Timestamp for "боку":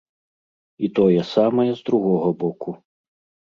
2.43-2.69